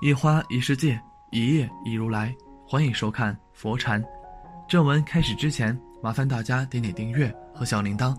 [0.00, 0.96] 一花一世界，
[1.32, 2.32] 一叶一如来。
[2.64, 4.00] 欢迎收看佛禅。
[4.68, 8.16] 正文开始之前，麻烦大家点点订阅和小铃铛。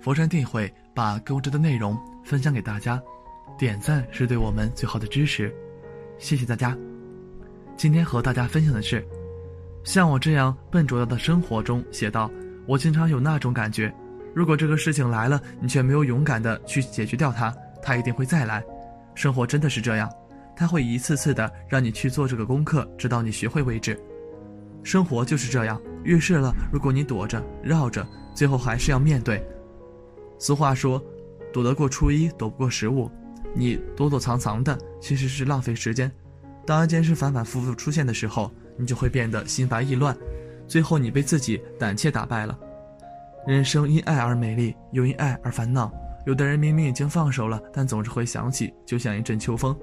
[0.00, 3.00] 佛禅定会把优质的内容分享给大家，
[3.56, 5.54] 点赞是对我们最好的支持。
[6.18, 6.76] 谢谢大家。
[7.76, 9.06] 今天和大家分享的是，
[9.84, 12.28] 像我这样笨拙的生活中写道：
[12.66, 13.94] 我经常有那种感觉，
[14.34, 18.60] 如果这个事情来了，你却没有勇敢的去解决掉它，它一定会再来。
[19.14, 20.10] 生活真的是这样。
[20.56, 23.98] 他会一次次的让你去做这个功课，直到你学会为止。
[24.82, 29.44] 生活就是这样，遇事了，如果你躲着、绕着，最后还是要面对。
[30.38, 31.02] 俗话说，
[31.52, 33.10] 躲得过初一，躲不过十五。
[33.54, 36.10] 你躲躲藏藏的，其实是浪费时间。
[36.66, 40.16] 当一件事反反复复出现的时候，你就会变得心烦意乱，
[40.66, 42.58] 最后你被自己胆怯打败了。
[43.46, 45.92] 人生因爱而美丽，又因爱而烦恼。
[46.24, 49.76] 有的人明明已经放手了，但总是会想起，就像一阵秋风。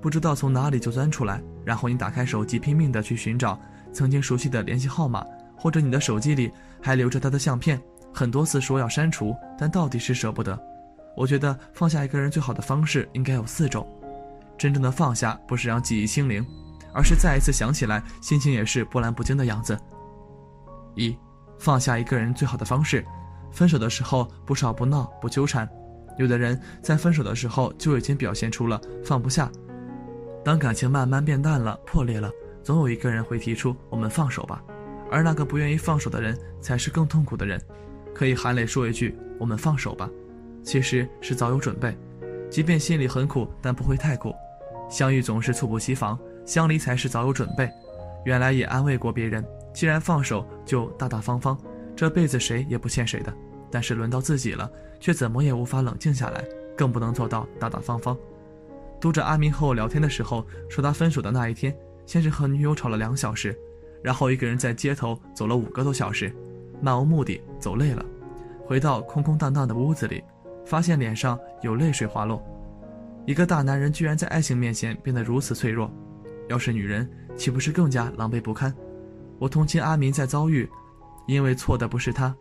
[0.00, 3.58] 不知道从哪里就钻出来，然后你打开手机，拼命的去寻找
[3.92, 5.24] 曾经熟悉的联系号码，
[5.56, 7.80] 或者你的手机里还留着他的相片，
[8.14, 10.58] 很多次说要删除，但到底是舍不得。
[11.16, 13.86] 我觉得放下一个人最好的方式应该有四种。
[14.56, 16.46] 真正的放下不是让记忆清零，
[16.92, 19.76] 而是再一次想起来，心情也是波澜不惊的样子。
[20.94, 21.16] 一，
[21.58, 23.04] 放下一个人最好的方式，
[23.50, 25.68] 分手的时候不吵不闹不纠缠。
[26.18, 29.50] 有的人在分手的时候就已经表现出了放不下。
[30.48, 32.32] 当感情慢慢变淡了、破裂了，
[32.62, 34.64] 总有一个人会提出“我们放手吧”，
[35.12, 37.60] 而那个不愿意放手的人才是更痛苦的人。
[38.14, 40.08] 可以含泪说一句“我们放手吧”，
[40.64, 41.94] 其实是早有准备，
[42.48, 44.34] 即便心里很苦，但不会太苦。
[44.88, 47.70] 相遇总是猝不及防，相离才是早有准备。
[48.24, 51.58] 原来也安慰过别人，既然放手，就大大方方，
[51.94, 53.30] 这辈子谁也不欠谁的。
[53.70, 56.42] 但是轮到自己了，却怎么也无法冷静下来，
[56.74, 58.16] 更不能做到大大方方。
[59.00, 63.56] 读者阿明和我聊天的时候说，他分手的那一天，先是和女友吵了两小时，
[64.02, 66.34] 然后一个人在街头走了五个多小时，
[66.80, 68.04] 漫无目的，走累了，
[68.66, 70.22] 回到空空荡荡的屋子里，
[70.66, 72.42] 发现脸上有泪水滑落。
[73.24, 75.88] 一个大男人居然在爱情面前变得如此脆弱，
[76.48, 78.74] 要是女人，岂不是更加狼狈不堪？
[79.38, 80.68] 我同情阿明在遭遇，
[81.28, 82.34] 因为错的不是他，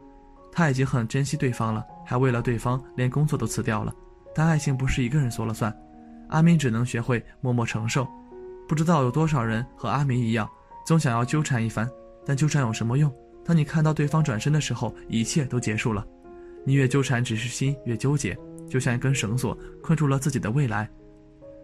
[0.52, 3.94] 他已经很珍惜对方了，还为了对方连工作都辞掉了。
[4.34, 5.76] 但爱情不是一个人说了算。
[6.30, 8.08] 阿明只能学会默默承受，
[8.68, 10.50] 不知道有多少人和阿明一样，
[10.86, 11.90] 总想要纠缠一番，
[12.26, 13.14] 但纠缠有什么用？
[13.46, 16.06] 当你看到对方转身的时候，一切都结束了。
[16.66, 20.90] 你越纠缠，只是心越纠结，就像一根绳索困住了自己的未来。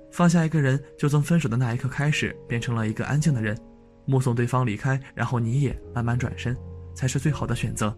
[0.09, 3.57] 放下一个人，就从分手的那一刻开始，变成了一个安静的人，
[4.05, 6.55] 目送对方离开，然后你也慢慢转身，
[6.93, 7.93] 才是最好的选择。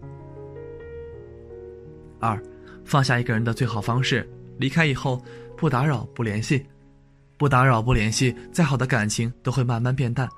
[2.18, 2.42] 二，
[2.84, 4.28] 放下一个人的最好方式，
[4.58, 5.22] 离开以后。
[5.56, 6.64] 不打扰，不联系，
[7.38, 8.34] 不打扰，不联系。
[8.52, 10.28] 再好的感情都会慢慢变淡。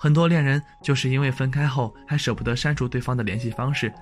[0.00, 3.92] 很多恋人就是因为分开后还舍不得删除对方的联系方式，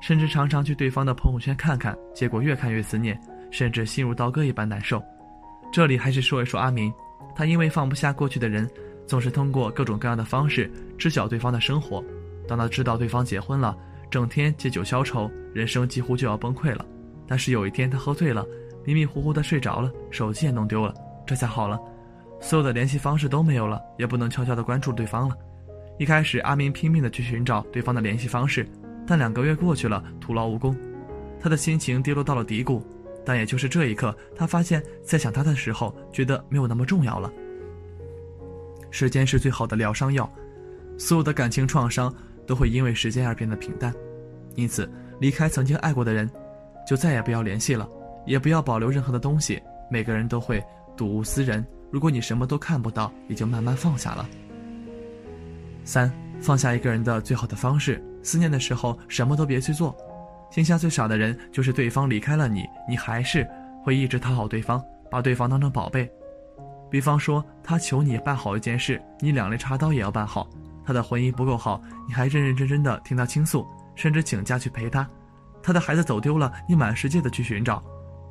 [0.00, 3.18] 甚至常常去对方的朋友圈看看，结果越看越思念，
[3.52, 5.00] 甚至心如刀割一般难受。
[5.72, 6.92] 这里还是说一说阿明，
[7.34, 8.68] 他因为放不下过去的人，
[9.06, 12.04] 总是通过各种各样的方式知晓对方的生活。
[12.48, 13.76] 当他知道对方结婚了，
[14.10, 16.84] 整天借酒消愁，人生几乎就要崩溃了。
[17.28, 18.44] 但是有一天他喝醉了。
[18.86, 20.94] 迷迷糊糊的睡着了，手机也弄丢了，
[21.26, 21.78] 这下好了，
[22.40, 25.36] 所有的联系方式都没有了，也不能悄悄的关注对方了。
[25.98, 28.64] 一开始，阿明拼命的去寻找对方的联系方式，
[29.04, 30.76] 但两个月过去了，徒劳无功，
[31.40, 32.80] 他的心情跌落到了低谷。
[33.24, 37.28] 但也就是这一刻，他发现，在想他的时候，觉得没有那么重要了。
[38.88, 40.32] 时间是最好的疗伤药，
[40.96, 42.14] 所有的感情创伤
[42.46, 43.92] 都会因为时间而变得平淡，
[44.54, 46.30] 因此，离开曾经爱过的人，
[46.86, 47.88] 就再也不要联系了。
[48.26, 49.62] 也不要保留任何的东西。
[49.88, 50.62] 每个人都会
[50.96, 51.64] 睹物思人。
[51.90, 54.28] 如果你什么都看不到，也就慢慢放下了。
[55.84, 59.96] 三，放下一个人的最好的方式：思念的时候，什么都别去做。
[60.50, 63.46] 天下最傻的人，就是对方离开了你，你还是
[63.84, 66.10] 会一直讨好对方，把对方当成宝贝。
[66.90, 70.48] 比方说，他求你办好一件事，你两肋插刀也要办好。
[70.84, 75.08] 他的婚姻不够好，你还认认真真的听他倾诉，甚至请假去陪他。
[75.62, 77.82] 他的孩子走丢了，你满世界的去寻找。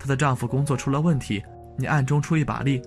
[0.06, 1.44] 她的丈夫工作出了问题，
[1.76, 2.80] 你暗中出一把力，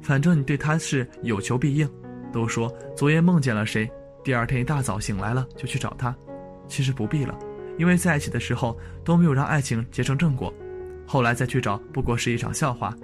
[0.00, 1.86] 反正你对他是有求必应。
[2.32, 3.86] 都说昨夜梦见了谁，
[4.24, 6.16] 第二天一大早醒来了就去找他，
[6.66, 7.38] 其实不必了，
[7.76, 8.74] 因为在一起的时候
[9.04, 10.50] 都没有让爱情结成正果，
[11.06, 12.96] 后来再去找不过是一场笑话。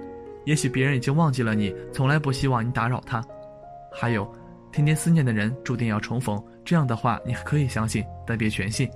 [0.47, 3.23] 也许别人已经忘记了你，从来不希望你打扰他。
[3.93, 4.27] 还有，
[4.73, 8.89] 天天思念的人注定要重逢，这样的话你可以相信，但别全信，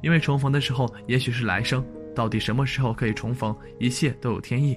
[0.00, 1.84] 因为重逢的时候也许是来生。
[2.14, 3.54] 到底什么时候可以重逢？
[3.78, 4.76] 一切都有天意，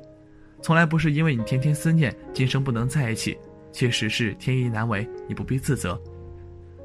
[0.61, 3.37] 从来不是因为你天天思念，今生不能在一起，
[3.71, 5.99] 确实是天意难违，你不必自责。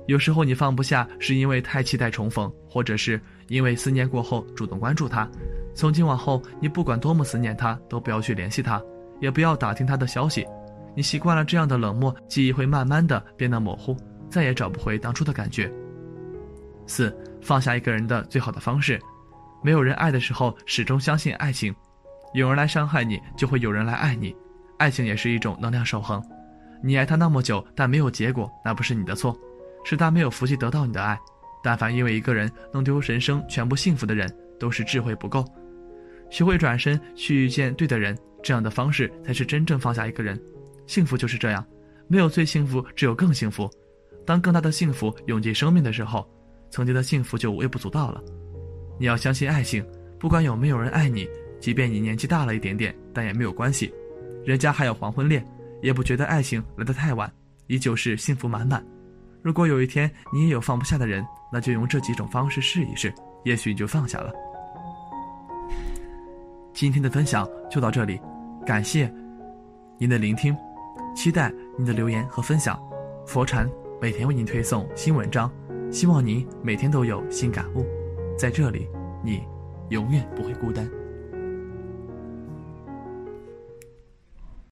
[0.06, 5.28] 有时候你放不下，是因为太期待重逢，或者是因为思念过后主动关注他。
[5.72, 8.82] 从今往后，你不管多么思念他，都不要去联系他，
[9.20, 10.44] 也不要打听他的消息。
[10.96, 13.96] 你习惯了这样的冷漠，记忆会慢慢的变得模糊，
[14.28, 15.72] 再也找不回当初的感觉。
[16.86, 19.00] 四，放下一个人的最好的方式，
[19.62, 21.74] 没有人爱的时候，始终相信爱情。
[22.32, 24.34] 有人来伤害你，就会有人来爱你。
[24.78, 26.22] 爱情也是一种能量守恒。
[26.82, 29.38] 你爱他那么久，但没有结果，那不是你的错。
[29.84, 31.18] 是他没有福气得到你的爱，
[31.62, 35.44] 但凡因为一个人弄丢人生全部幸福的人，都是智慧不够。
[36.30, 40.40] 学会转身去遇见对的人，这样的方式才是真正放下一个人。
[40.86, 41.66] 幸福就是这样，
[42.08, 43.68] 没有最幸福，只有更幸福。
[44.24, 46.26] 当更大的幸福涌进生命的时候，
[46.70, 48.22] 曾经的幸福就微不足道了。
[49.00, 49.82] 你要相信爱情，
[50.18, 51.26] 不管有没有人爱你，
[51.58, 53.90] 即便你年纪大了一点点，但也没有关系。
[54.44, 55.42] 人家还有黄昏恋，
[55.80, 57.32] 也不觉得爱情来得太晚，
[57.66, 58.84] 依旧是幸福满满。
[59.40, 63.10] 如果有一天你也有放不下的人，那就用这几种方式试一试，
[63.42, 64.30] 也许你就放下了。
[66.74, 68.20] 今天的分享就到这里，
[68.66, 69.10] 感谢
[69.96, 70.54] 您的聆听，
[71.16, 72.78] 期待您的留言和分享。
[73.26, 73.66] 佛禅
[73.98, 75.50] 每天为您推送新文章，
[75.90, 77.99] 希望您每天都有新感悟。
[78.40, 78.88] 在这里，
[79.22, 79.42] 你
[79.90, 80.90] 永远不会孤单。